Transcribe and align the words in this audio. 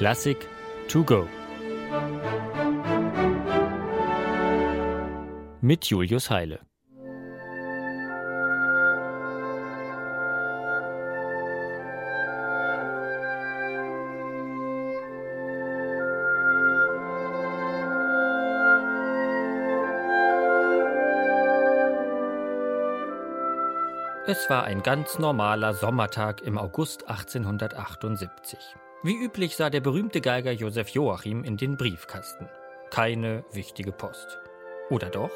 Klassik 0.00 0.48
to 0.88 1.04
go. 1.04 1.28
Mit 5.60 5.84
Julius 5.84 6.30
Heile. 6.30 6.60
Es 24.26 24.48
war 24.48 24.64
ein 24.64 24.82
ganz 24.82 25.18
normaler 25.18 25.74
Sommertag 25.74 26.40
im 26.40 26.56
August 26.56 27.06
1878. 27.06 28.58
Wie 29.02 29.16
üblich 29.16 29.56
sah 29.56 29.70
der 29.70 29.80
berühmte 29.80 30.20
Geiger 30.20 30.52
Josef 30.52 30.90
Joachim 30.90 31.42
in 31.42 31.56
den 31.56 31.78
Briefkasten. 31.78 32.50
Keine 32.90 33.44
wichtige 33.50 33.92
Post. 33.92 34.38
Oder 34.90 35.08
doch? 35.08 35.30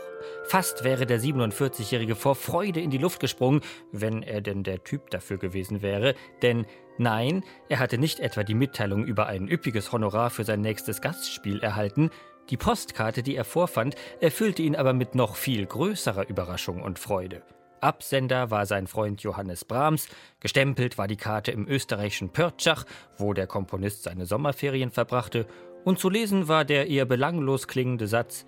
Fast 0.44 0.84
wäre 0.84 1.06
der 1.06 1.18
47-Jährige 1.18 2.14
vor 2.14 2.34
Freude 2.34 2.80
in 2.80 2.90
die 2.90 2.98
Luft 2.98 3.20
gesprungen, 3.20 3.62
wenn 3.90 4.22
er 4.22 4.42
denn 4.42 4.64
der 4.64 4.84
Typ 4.84 5.08
dafür 5.08 5.38
gewesen 5.38 5.80
wäre, 5.80 6.14
denn 6.42 6.66
nein, 6.98 7.42
er 7.70 7.78
hatte 7.78 7.96
nicht 7.96 8.20
etwa 8.20 8.42
die 8.42 8.52
Mitteilung 8.52 9.02
über 9.02 9.28
ein 9.28 9.48
üppiges 9.48 9.92
Honorar 9.92 10.28
für 10.28 10.44
sein 10.44 10.60
nächstes 10.60 11.00
Gastspiel 11.00 11.60
erhalten, 11.60 12.10
die 12.50 12.58
Postkarte, 12.58 13.22
die 13.22 13.34
er 13.34 13.44
vorfand, 13.44 13.94
erfüllte 14.20 14.60
ihn 14.60 14.76
aber 14.76 14.92
mit 14.92 15.14
noch 15.14 15.36
viel 15.36 15.64
größerer 15.64 16.28
Überraschung 16.28 16.82
und 16.82 16.98
Freude. 16.98 17.42
Absender 17.84 18.50
war 18.50 18.64
sein 18.64 18.86
Freund 18.86 19.22
Johannes 19.22 19.64
Brahms, 19.64 20.08
gestempelt 20.40 20.96
war 20.96 21.06
die 21.06 21.16
Karte 21.16 21.52
im 21.52 21.68
österreichischen 21.68 22.30
Pörtschach, 22.30 22.84
wo 23.18 23.34
der 23.34 23.46
Komponist 23.46 24.04
seine 24.04 24.24
Sommerferien 24.24 24.90
verbrachte, 24.90 25.46
und 25.84 25.98
zu 25.98 26.08
lesen 26.08 26.48
war 26.48 26.64
der 26.64 26.88
eher 26.88 27.04
belanglos 27.04 27.68
klingende 27.68 28.06
Satz 28.06 28.46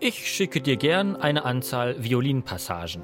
Ich 0.00 0.30
schicke 0.30 0.60
dir 0.60 0.76
gern 0.76 1.16
eine 1.16 1.46
Anzahl 1.46 1.96
Violinpassagen. 2.04 3.02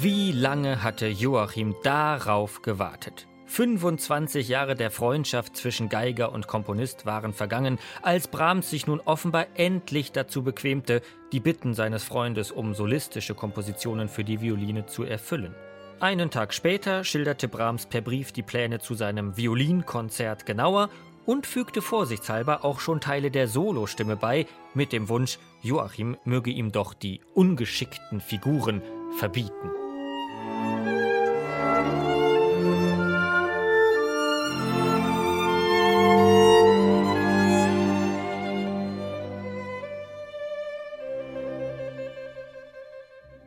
Wie 0.00 0.30
lange 0.30 0.84
hatte 0.84 1.08
Joachim 1.08 1.74
darauf 1.82 2.62
gewartet? 2.62 3.26
25 3.46 4.46
Jahre 4.46 4.76
der 4.76 4.92
Freundschaft 4.92 5.56
zwischen 5.56 5.88
Geiger 5.88 6.30
und 6.30 6.46
Komponist 6.46 7.04
waren 7.04 7.32
vergangen, 7.32 7.80
als 8.02 8.28
Brahms 8.28 8.70
sich 8.70 8.86
nun 8.86 9.00
offenbar 9.00 9.46
endlich 9.56 10.12
dazu 10.12 10.44
bequemte, 10.44 11.02
die 11.32 11.40
Bitten 11.40 11.74
seines 11.74 12.04
Freundes 12.04 12.52
um 12.52 12.74
solistische 12.74 13.34
Kompositionen 13.34 14.08
für 14.08 14.22
die 14.22 14.40
Violine 14.40 14.86
zu 14.86 15.02
erfüllen. 15.02 15.52
Einen 15.98 16.30
Tag 16.30 16.54
später 16.54 17.02
schilderte 17.02 17.48
Brahms 17.48 17.86
per 17.86 18.00
Brief 18.00 18.30
die 18.30 18.42
Pläne 18.42 18.78
zu 18.78 18.94
seinem 18.94 19.36
Violinkonzert 19.36 20.46
genauer 20.46 20.90
und 21.26 21.44
fügte 21.44 21.82
vorsichtshalber 21.82 22.64
auch 22.64 22.78
schon 22.78 23.00
Teile 23.00 23.32
der 23.32 23.48
Solostimme 23.48 24.14
bei, 24.14 24.46
mit 24.74 24.92
dem 24.92 25.08
Wunsch, 25.08 25.40
Joachim 25.60 26.16
möge 26.24 26.52
ihm 26.52 26.70
doch 26.70 26.94
die 26.94 27.20
ungeschickten 27.34 28.20
Figuren 28.20 28.80
verbieten. 29.18 29.70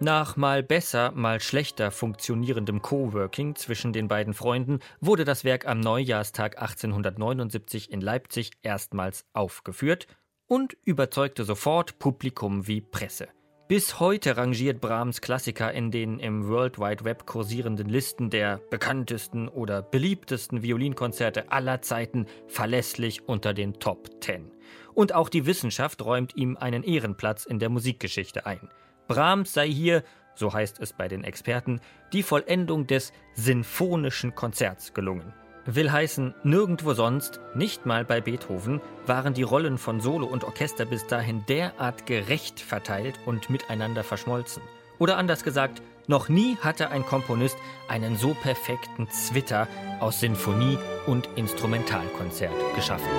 Nach 0.03 0.35
mal 0.35 0.63
besser, 0.63 1.11
mal 1.11 1.39
schlechter 1.39 1.91
funktionierendem 1.91 2.81
Coworking 2.81 3.53
zwischen 3.53 3.93
den 3.93 4.07
beiden 4.07 4.33
Freunden 4.33 4.79
wurde 4.99 5.25
das 5.25 5.43
Werk 5.43 5.67
am 5.67 5.79
Neujahrstag 5.79 6.59
1879 6.59 7.91
in 7.91 8.01
Leipzig 8.01 8.49
erstmals 8.63 9.25
aufgeführt 9.33 10.07
und 10.47 10.75
überzeugte 10.85 11.43
sofort 11.43 11.99
Publikum 11.99 12.65
wie 12.65 12.81
Presse. 12.81 13.27
Bis 13.67 13.99
heute 13.99 14.37
rangiert 14.37 14.81
Brahms 14.81 15.21
Klassiker 15.21 15.71
in 15.71 15.91
den 15.91 16.17
im 16.17 16.47
World 16.47 16.79
Wide 16.79 17.05
Web 17.05 17.27
kursierenden 17.27 17.87
Listen 17.87 18.31
der 18.31 18.59
bekanntesten 18.71 19.47
oder 19.47 19.83
beliebtesten 19.83 20.63
Violinkonzerte 20.63 21.51
aller 21.51 21.83
Zeiten 21.83 22.25
verlässlich 22.47 23.29
unter 23.29 23.53
den 23.53 23.73
Top 23.73 24.09
10. 24.23 24.51
Und 24.95 25.13
auch 25.13 25.29
die 25.29 25.45
Wissenschaft 25.45 26.03
räumt 26.03 26.35
ihm 26.35 26.57
einen 26.57 26.81
Ehrenplatz 26.81 27.45
in 27.45 27.59
der 27.59 27.69
Musikgeschichte 27.69 28.47
ein. 28.47 28.67
Brahms 29.13 29.53
sei 29.53 29.67
hier, 29.67 30.03
so 30.35 30.53
heißt 30.53 30.79
es 30.79 30.93
bei 30.93 31.07
den 31.07 31.23
Experten, 31.23 31.81
die 32.13 32.23
Vollendung 32.23 32.87
des 32.87 33.11
sinfonischen 33.33 34.35
Konzerts 34.35 34.93
gelungen. 34.93 35.33
Will 35.65 35.91
heißen, 35.91 36.33
nirgendwo 36.43 36.93
sonst, 36.93 37.39
nicht 37.53 37.85
mal 37.85 38.03
bei 38.03 38.19
Beethoven, 38.19 38.81
waren 39.05 39.33
die 39.33 39.43
Rollen 39.43 39.77
von 39.77 40.01
Solo 40.01 40.25
und 40.25 40.43
Orchester 40.43 40.85
bis 40.85 41.05
dahin 41.05 41.45
derart 41.47 42.07
gerecht 42.07 42.59
verteilt 42.59 43.19
und 43.25 43.49
miteinander 43.49 44.03
verschmolzen. 44.03 44.63
Oder 44.97 45.17
anders 45.17 45.43
gesagt, 45.43 45.81
noch 46.07 46.29
nie 46.29 46.57
hatte 46.57 46.89
ein 46.89 47.05
Komponist 47.05 47.57
einen 47.87 48.17
so 48.17 48.33
perfekten 48.33 49.09
Zwitter 49.09 49.67
aus 49.99 50.19
Sinfonie 50.19 50.77
und 51.05 51.29
Instrumentalkonzert 51.35 52.75
geschaffen. 52.75 53.09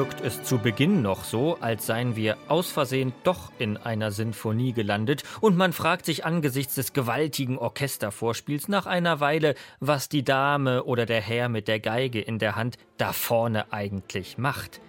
Wirkt 0.00 0.22
es 0.22 0.42
zu 0.42 0.56
Beginn 0.56 1.02
noch 1.02 1.24
so, 1.24 1.58
als 1.60 1.84
seien 1.84 2.16
wir 2.16 2.38
aus 2.48 2.72
Versehen 2.72 3.12
doch 3.22 3.52
in 3.58 3.76
einer 3.76 4.12
Sinfonie 4.12 4.72
gelandet, 4.72 5.24
und 5.42 5.58
man 5.58 5.74
fragt 5.74 6.06
sich 6.06 6.24
angesichts 6.24 6.76
des 6.76 6.94
gewaltigen 6.94 7.58
Orchestervorspiels 7.58 8.68
nach 8.68 8.86
einer 8.86 9.20
Weile, 9.20 9.54
was 9.78 10.08
die 10.08 10.24
Dame 10.24 10.84
oder 10.84 11.04
der 11.04 11.20
Herr 11.20 11.50
mit 11.50 11.68
der 11.68 11.80
Geige 11.80 12.18
in 12.18 12.38
der 12.38 12.56
Hand 12.56 12.78
da 12.96 13.12
vorne 13.12 13.74
eigentlich 13.74 14.38
macht. 14.38 14.80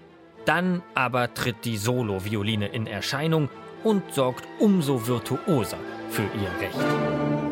Dann 0.46 0.82
aber 0.96 1.34
tritt 1.34 1.66
die 1.66 1.76
Solo-Violine 1.76 2.68
in 2.68 2.88
Erscheinung 2.88 3.50
und 3.84 4.14
sorgt 4.14 4.48
umso 4.60 5.08
virtuoser 5.08 5.80
für 6.10 6.22
ihr 6.24 6.62
Recht. 6.62 7.51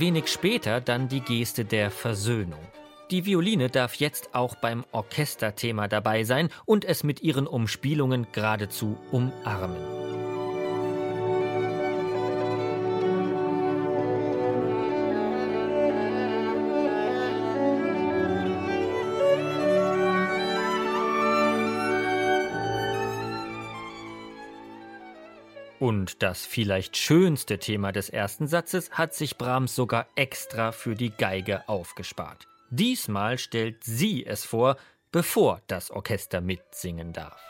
Wenig 0.00 0.28
später 0.28 0.80
dann 0.80 1.08
die 1.08 1.20
Geste 1.20 1.64
der 1.64 1.90
Versöhnung. 1.90 2.60
Die 3.10 3.26
Violine 3.26 3.68
darf 3.68 3.96
jetzt 3.96 4.34
auch 4.34 4.54
beim 4.54 4.84
Orchesterthema 4.92 5.88
dabei 5.88 6.24
sein 6.24 6.48
und 6.64 6.84
es 6.84 7.04
mit 7.04 7.22
ihren 7.22 7.46
Umspielungen 7.46 8.26
geradezu 8.32 8.96
umarmen. 9.10 9.99
Und 25.90 26.22
das 26.22 26.46
vielleicht 26.46 26.96
schönste 26.96 27.58
Thema 27.58 27.90
des 27.90 28.10
ersten 28.10 28.46
Satzes 28.46 28.92
hat 28.92 29.12
sich 29.12 29.36
Brahms 29.36 29.74
sogar 29.74 30.06
extra 30.14 30.70
für 30.70 30.94
die 30.94 31.10
Geige 31.10 31.68
aufgespart. 31.68 32.46
Diesmal 32.70 33.38
stellt 33.38 33.82
sie 33.82 34.24
es 34.24 34.44
vor, 34.44 34.76
bevor 35.10 35.62
das 35.66 35.90
Orchester 35.90 36.40
mitsingen 36.40 37.12
darf. 37.12 37.42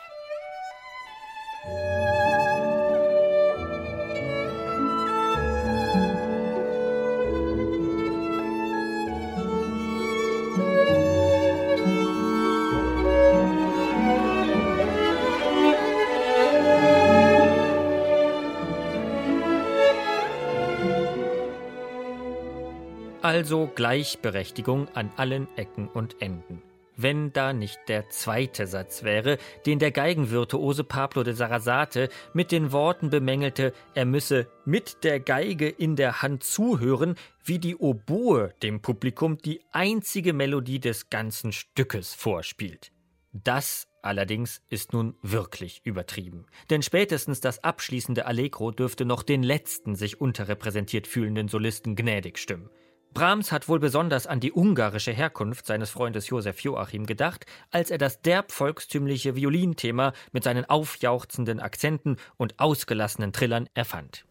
Also 23.31 23.71
Gleichberechtigung 23.73 24.89
an 24.93 25.09
allen 25.15 25.47
Ecken 25.55 25.87
und 25.87 26.21
Enden. 26.21 26.61
wenn 26.97 27.31
da 27.31 27.53
nicht 27.53 27.79
der 27.87 28.09
zweite 28.09 28.67
Satz 28.67 29.03
wäre, 29.03 29.37
den 29.65 29.79
der 29.79 29.91
Geigenvirtuose 29.91 30.83
Pablo 30.83 31.23
de 31.23 31.33
Sarasate 31.33 32.09
mit 32.33 32.51
den 32.51 32.73
Worten 32.73 33.09
bemängelte, 33.09 33.71
er 33.95 34.03
müsse 34.03 34.47
mit 34.65 35.05
der 35.05 35.21
Geige 35.21 35.69
in 35.69 35.95
der 35.95 36.21
Hand 36.21 36.43
zuhören, 36.43 37.15
wie 37.41 37.57
die 37.57 37.77
Oboe 37.77 38.53
dem 38.61 38.81
Publikum 38.81 39.37
die 39.37 39.61
einzige 39.71 40.33
Melodie 40.33 40.81
des 40.81 41.09
ganzen 41.09 41.53
Stückes 41.53 42.13
vorspielt. 42.13 42.91
Das 43.31 43.87
allerdings 44.01 44.61
ist 44.67 44.91
nun 44.91 45.15
wirklich 45.21 45.79
übertrieben. 45.85 46.47
Denn 46.69 46.81
spätestens 46.81 47.39
das 47.39 47.63
abschließende 47.63 48.25
Allegro 48.25 48.71
dürfte 48.71 49.05
noch 49.05 49.23
den 49.23 49.41
letzten 49.41 49.95
sich 49.95 50.19
unterrepräsentiert 50.19 51.07
fühlenden 51.07 51.47
Solisten 51.47 51.95
gnädig 51.95 52.37
stimmen. 52.37 52.69
Brahms 53.13 53.51
hat 53.51 53.67
wohl 53.67 53.79
besonders 53.79 54.25
an 54.25 54.39
die 54.39 54.53
ungarische 54.53 55.11
Herkunft 55.11 55.65
seines 55.65 55.89
Freundes 55.89 56.29
Josef 56.29 56.61
Joachim 56.61 57.05
gedacht, 57.05 57.45
als 57.69 57.91
er 57.91 57.97
das 57.97 58.21
derb 58.21 58.51
volkstümliche 58.51 59.35
Violinthema 59.35 60.13
mit 60.31 60.43
seinen 60.43 60.65
aufjauchzenden 60.65 61.59
Akzenten 61.59 62.17
und 62.37 62.59
ausgelassenen 62.59 63.33
Trillern 63.33 63.67
erfand. 63.73 64.25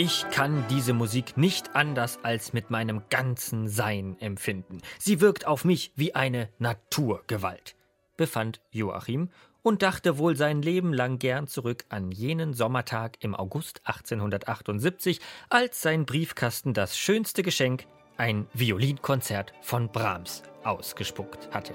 Ich 0.00 0.30
kann 0.30 0.64
diese 0.70 0.92
Musik 0.92 1.36
nicht 1.36 1.74
anders 1.74 2.20
als 2.22 2.52
mit 2.52 2.70
meinem 2.70 3.02
ganzen 3.10 3.66
Sein 3.66 4.16
empfinden. 4.20 4.80
Sie 5.00 5.20
wirkt 5.20 5.44
auf 5.44 5.64
mich 5.64 5.90
wie 5.96 6.14
eine 6.14 6.50
Naturgewalt, 6.60 7.74
befand 8.16 8.60
Joachim 8.70 9.30
und 9.60 9.82
dachte 9.82 10.16
wohl 10.16 10.36
sein 10.36 10.62
Leben 10.62 10.92
lang 10.92 11.18
gern 11.18 11.48
zurück 11.48 11.84
an 11.88 12.12
jenen 12.12 12.54
Sommertag 12.54 13.16
im 13.24 13.34
August 13.34 13.80
1878, 13.86 15.20
als 15.48 15.82
sein 15.82 16.06
Briefkasten 16.06 16.74
das 16.74 16.96
schönste 16.96 17.42
Geschenk, 17.42 17.86
ein 18.16 18.46
Violinkonzert 18.54 19.52
von 19.62 19.90
Brahms, 19.90 20.44
ausgespuckt 20.62 21.52
hatte. 21.52 21.74